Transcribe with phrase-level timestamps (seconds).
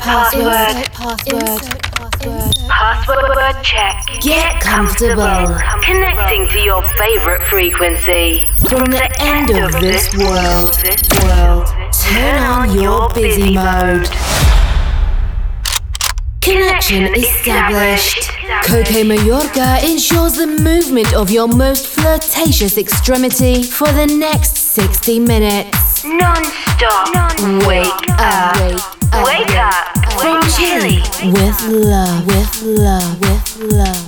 [0.00, 1.42] Insert password.
[1.42, 2.54] Insert password.
[2.68, 4.02] Password check.
[4.22, 5.58] Get comfortable.
[5.84, 8.46] Connecting to your favorite frequency.
[8.68, 10.74] From the end of this world,
[11.22, 14.08] world, turn on your busy mode.
[16.40, 18.30] Connection established.
[18.64, 26.04] Coke Mayorga ensures the movement of your most flirtatious extremity for the next 60 minutes.
[26.06, 27.68] Non-stop.
[27.68, 27.86] Wake
[28.18, 28.56] up.
[28.56, 28.89] Wake
[31.22, 33.99] with love, with love, with love,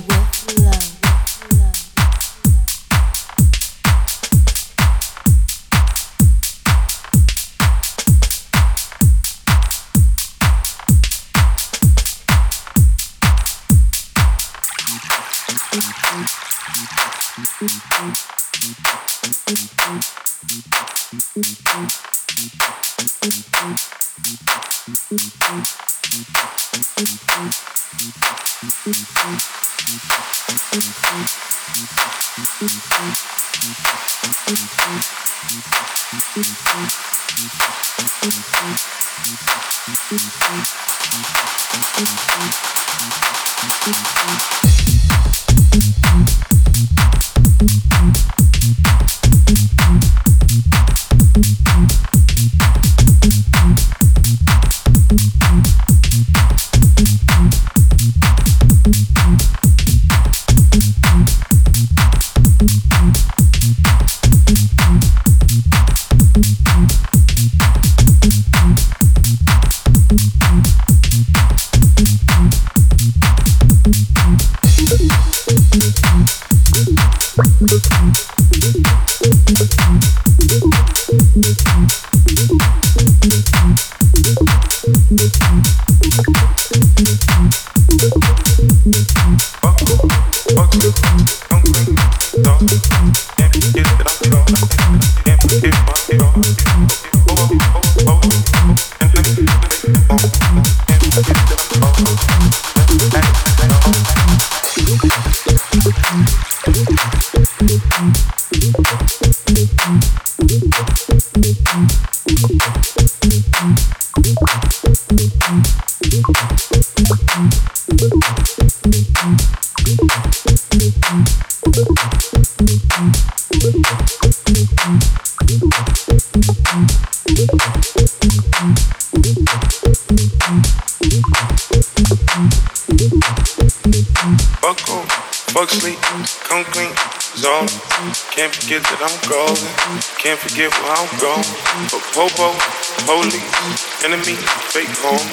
[144.03, 144.35] enemy,
[144.75, 145.23] fake home.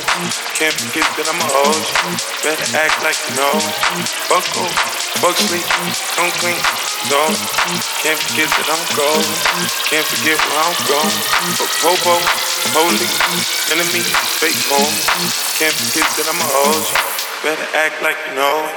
[0.54, 1.82] Can't forget that I'm a OG,
[2.46, 3.50] better act like you know.
[4.30, 4.38] On,
[5.18, 5.66] fuck sleep,
[6.14, 6.54] come clean,
[7.10, 7.34] zone.
[8.06, 9.26] Can't forget that I'm golden,
[9.90, 11.18] can't forget where I'm going.
[11.82, 12.14] Popo,
[12.70, 13.18] police,
[13.74, 14.06] enemy,
[14.38, 14.94] fake home.
[15.58, 16.86] Can't forget that I'm a OG,
[17.42, 18.70] better act like you know.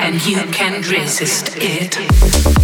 [0.00, 2.63] and you can resist it.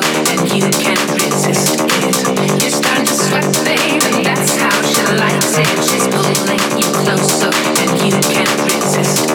[5.53, 6.37] message is pulling
[6.79, 7.49] you closer
[7.81, 9.30] and you can't resist.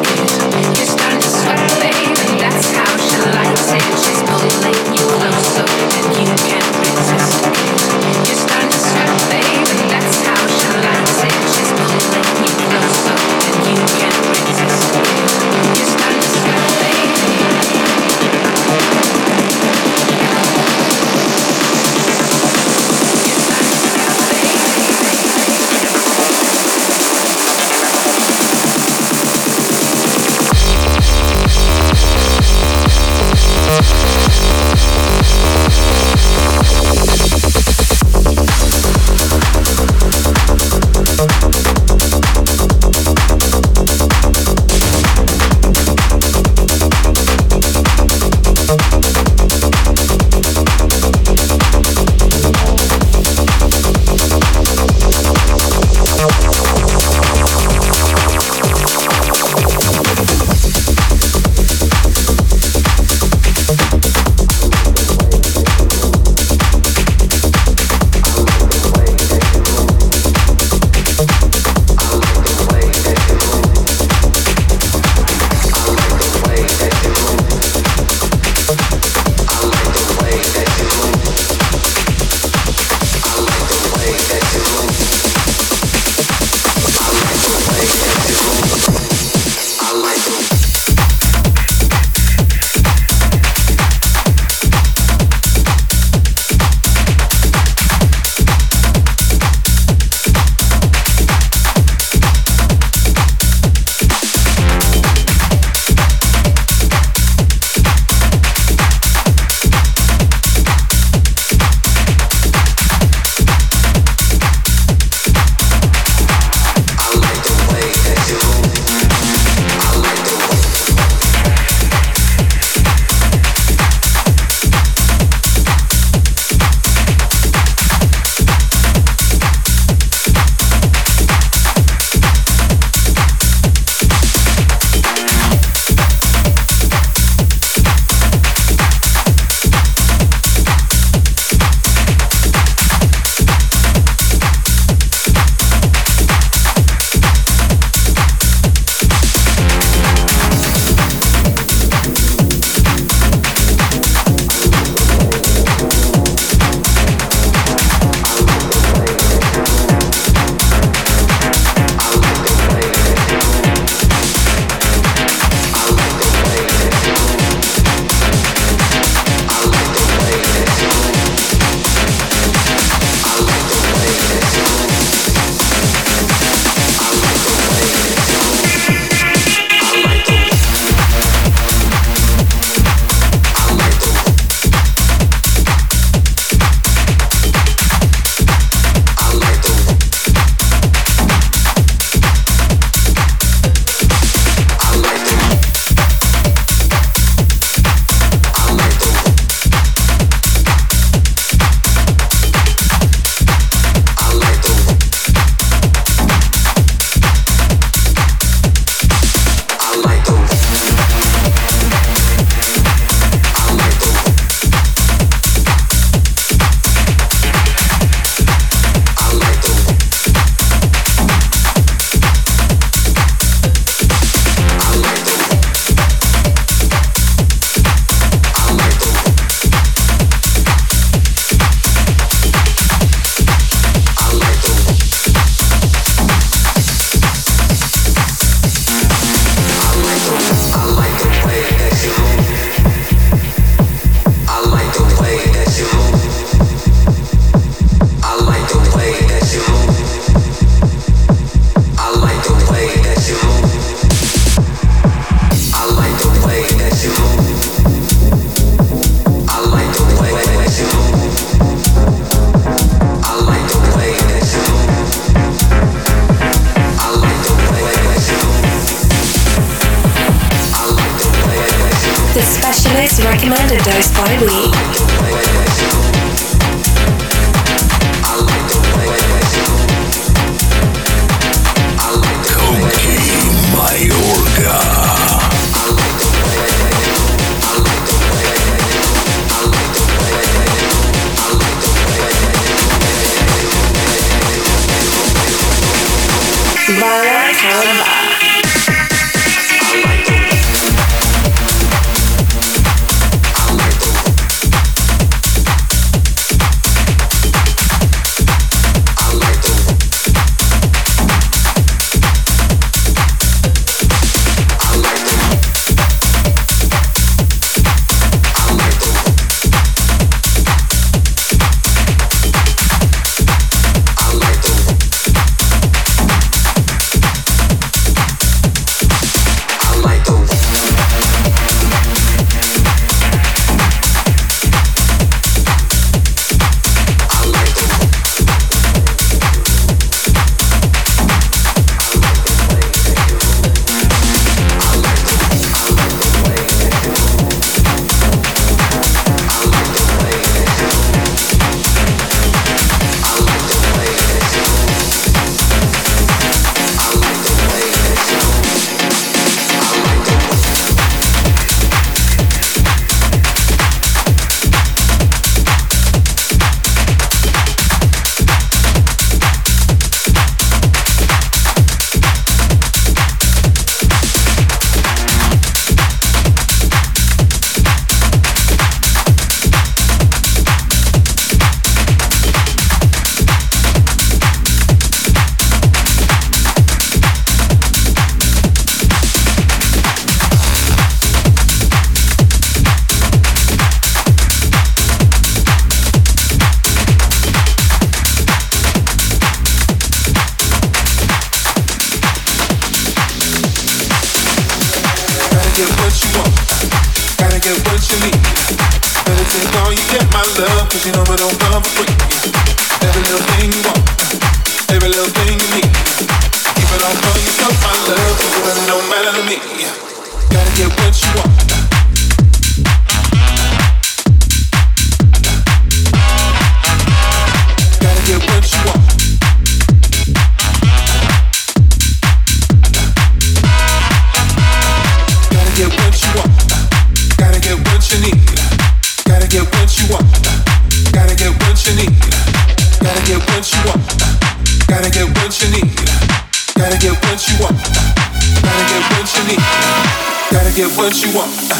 [451.06, 451.54] What you want.
[451.70, 451.78] Uh,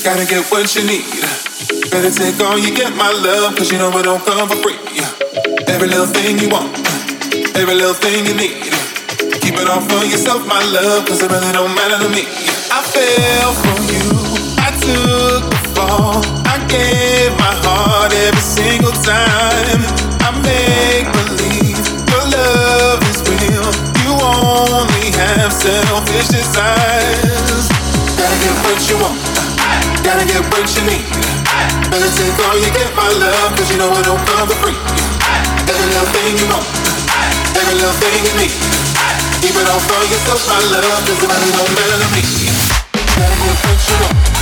[0.00, 1.04] gotta get what you need.
[1.20, 1.28] Uh,
[1.92, 4.80] better take all you get, my love, cause you know it don't come for free.
[4.96, 8.64] Uh, every little thing you want, uh, every little thing you need.
[9.44, 12.24] Keep it all for yourself, my love, cause it really don't matter to me.
[12.72, 14.08] I fell for you,
[14.56, 16.24] I took the fall.
[16.48, 19.84] I gave my heart every single time.
[20.24, 21.76] I make believe
[22.08, 23.68] your love is real.
[24.00, 27.51] You only have selfish desires.
[28.32, 29.20] Gotta get what you want
[30.00, 31.04] Gotta get what you need.
[31.92, 34.78] Better take all you get, my love, cause you know it don't come for free.
[35.68, 36.64] Every little thing you want,
[37.60, 38.56] every little thing you need.
[39.44, 42.22] Keep it all for yourself, my love, cause it really don't matter to me.
[43.20, 44.41] Gotta get what you want.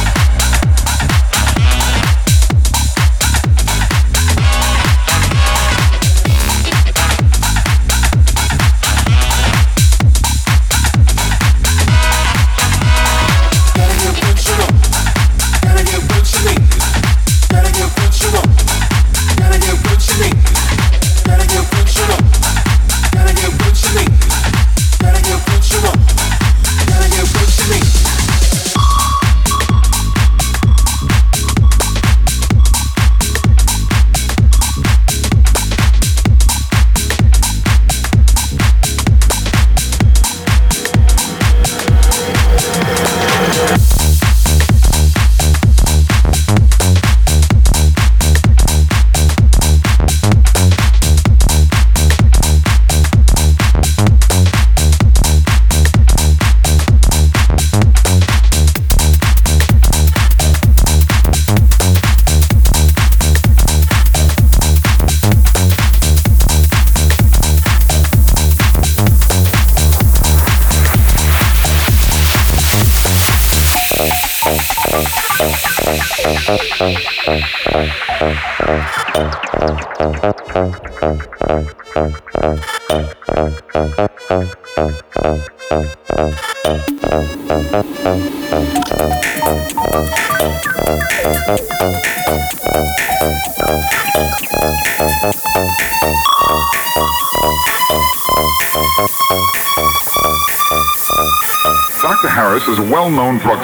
[102.03, 102.29] Dr.
[102.29, 103.61] Harris is a well known drug.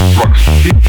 [0.00, 0.79] Destruction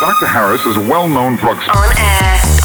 [0.00, 0.26] Dr.
[0.26, 1.76] Harris is a well-known drugstore.
[1.76, 2.57] On air.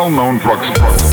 [0.00, 0.78] well-known drugs.
[0.78, 1.09] drugs.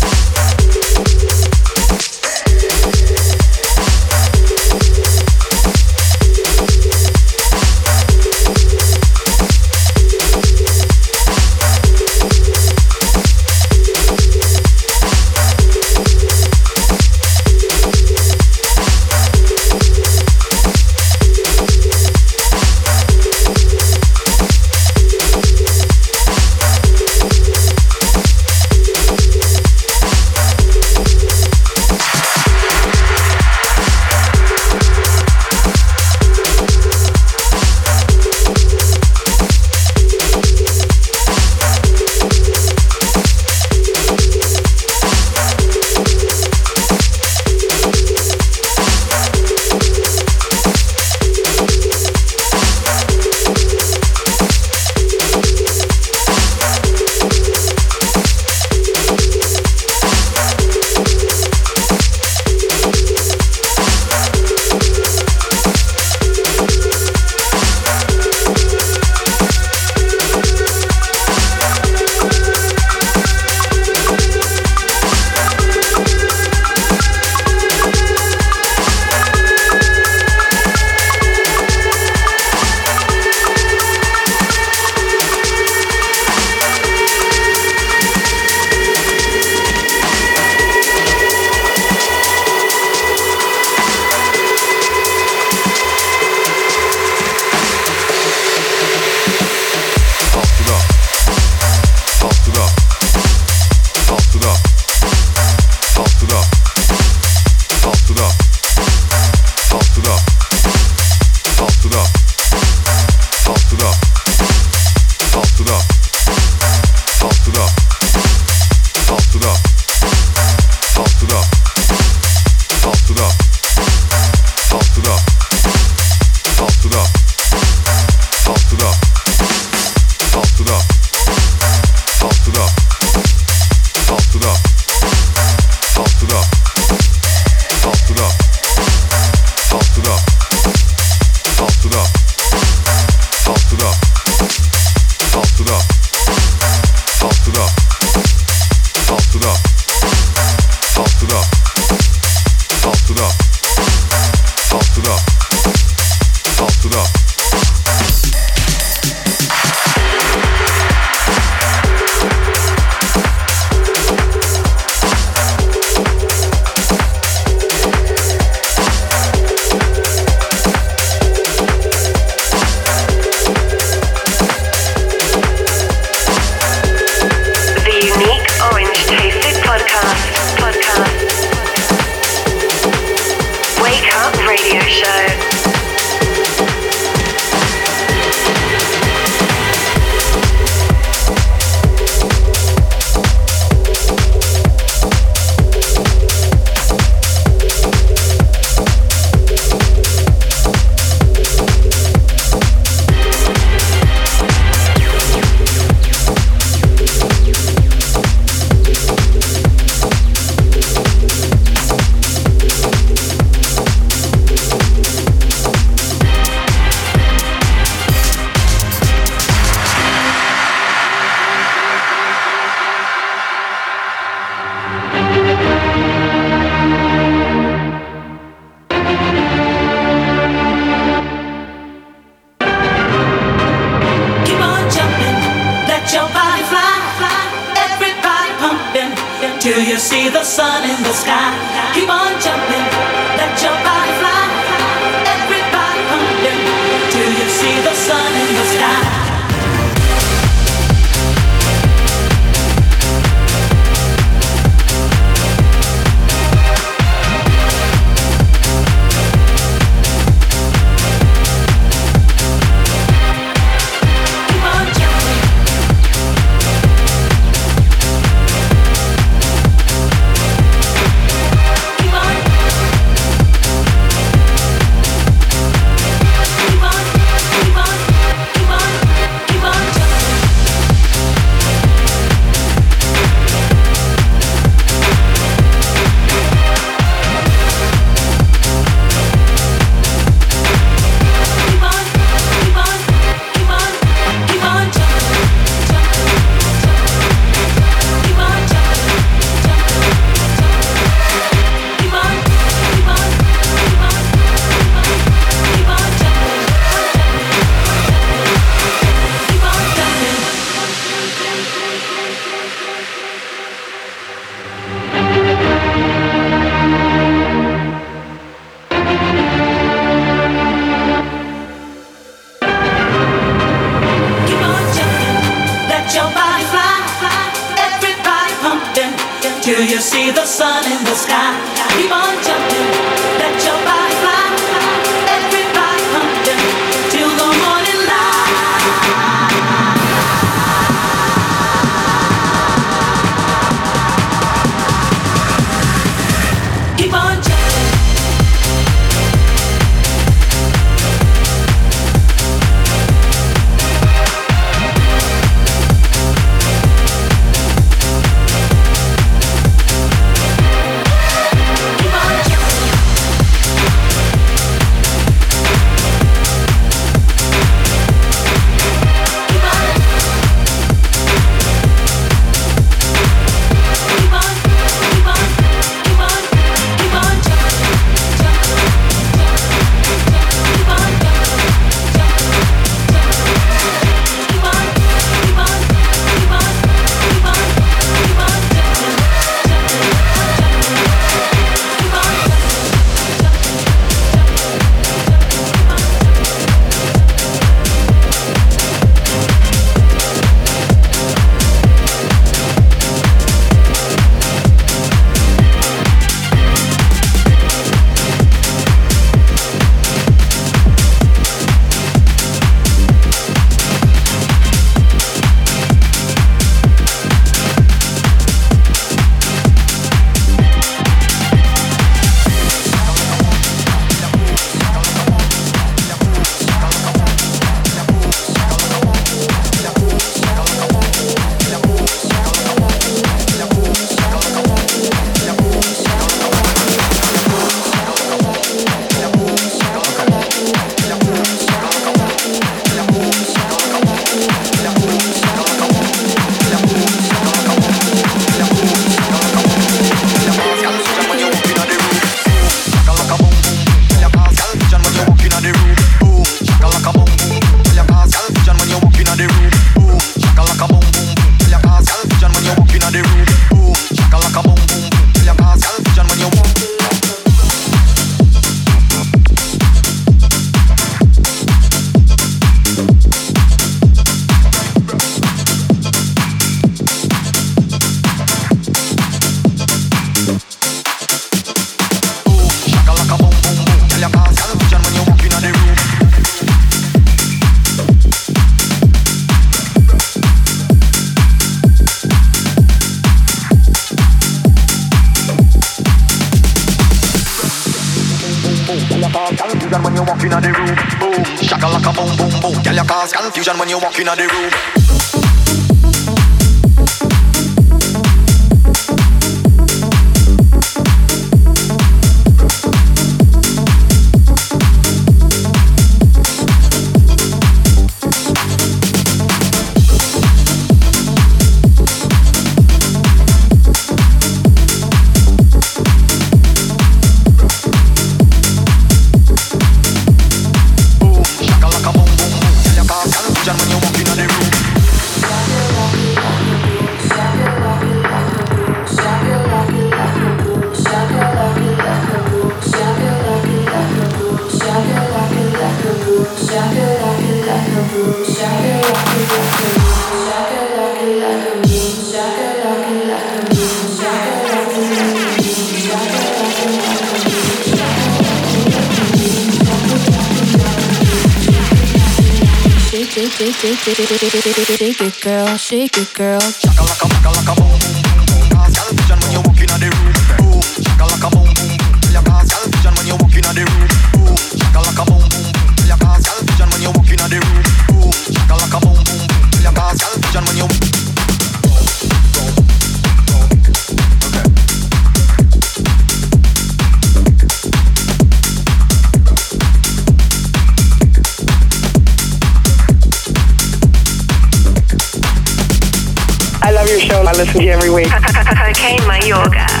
[597.61, 598.27] Listen to you every week.
[598.27, 600.00] Coke Mayorga.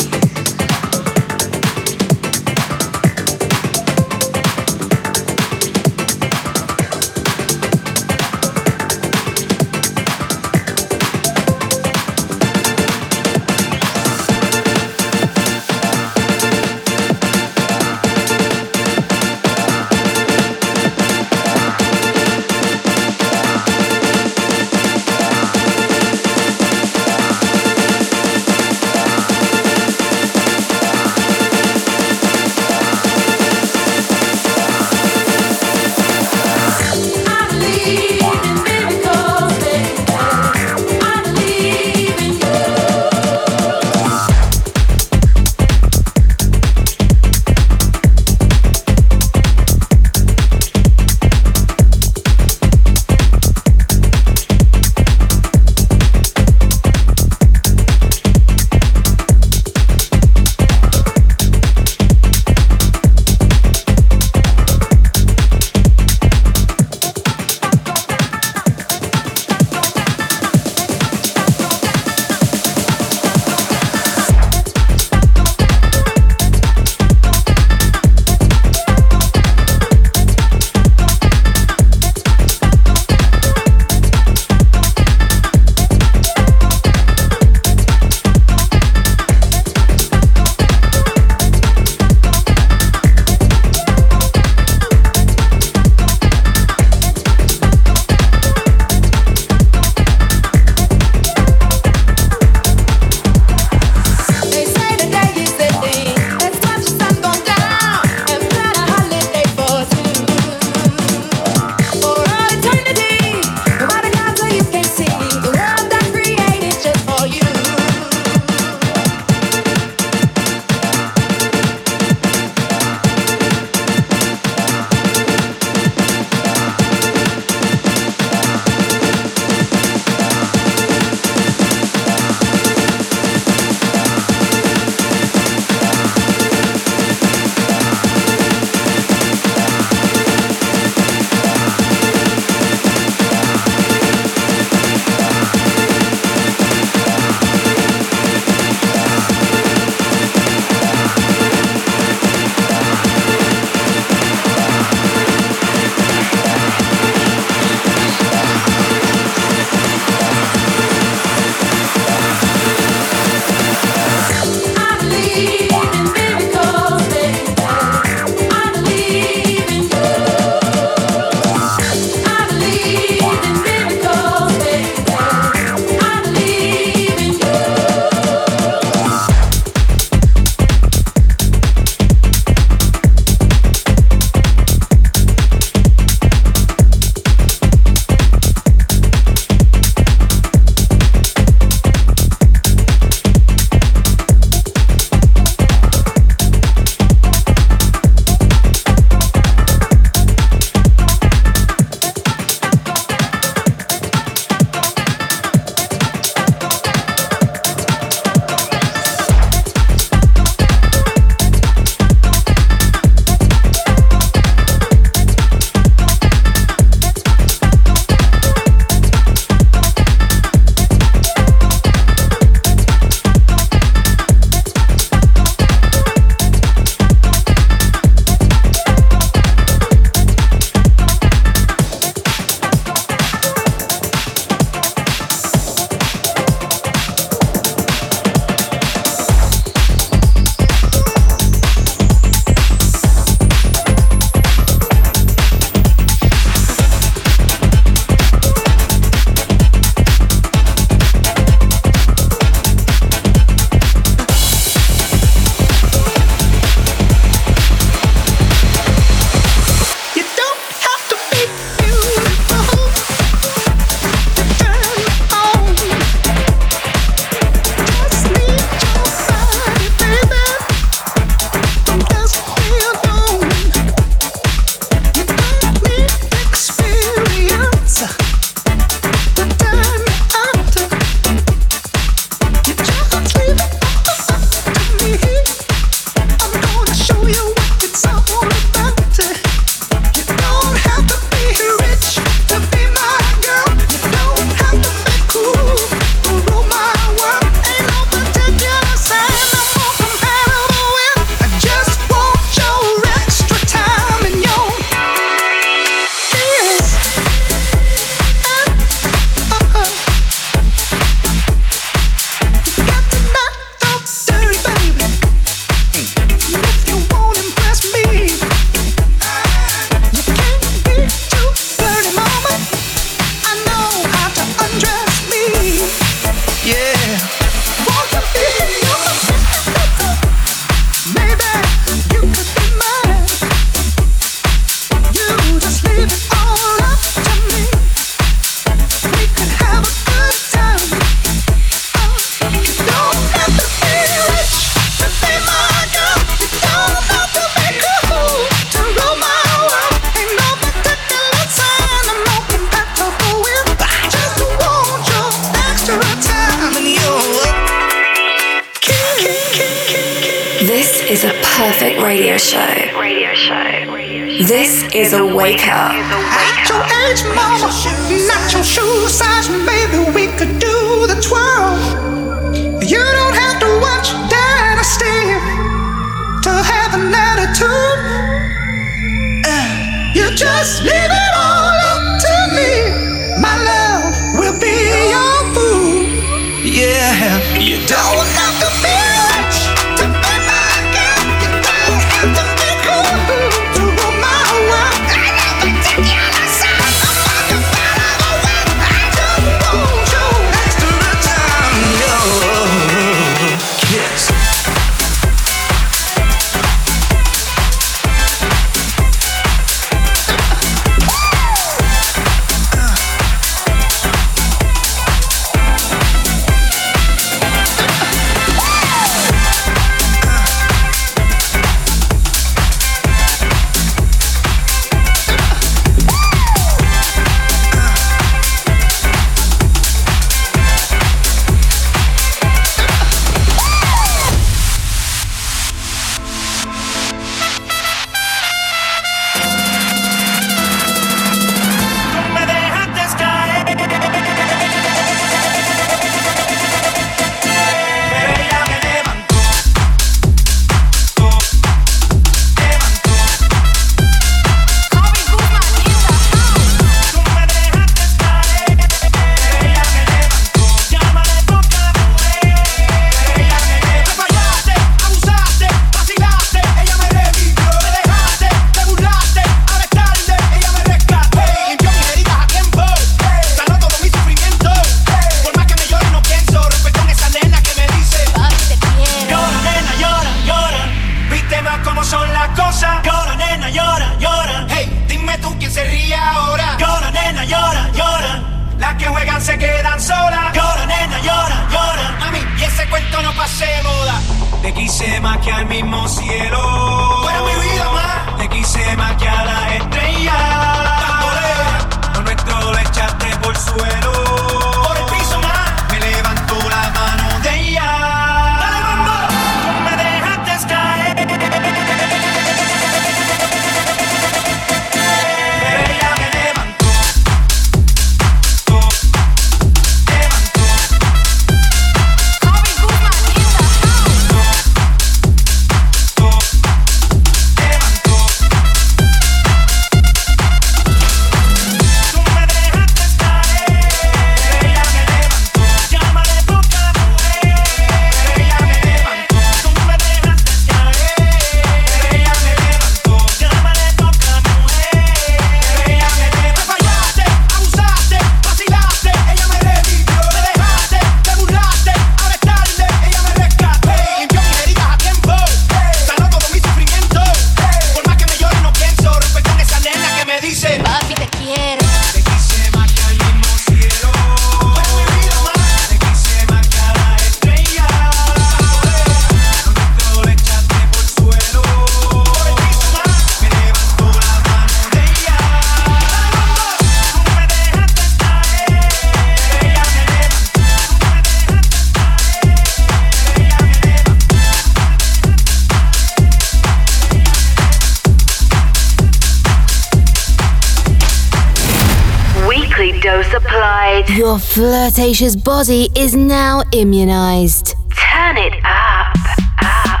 [594.56, 597.74] flirtatious body is now immunized.
[597.90, 599.12] Turn it up,
[599.60, 600.00] up.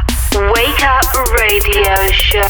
[0.56, 1.04] Wake Up
[1.36, 2.40] Radio Show.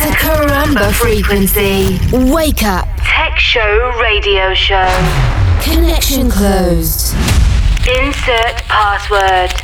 [0.00, 1.98] The Caramba frequency.
[2.32, 2.88] Wake up.
[2.96, 4.88] Tech Show Radio Show.
[5.64, 7.14] Connection closed.
[7.88, 9.63] Insert password.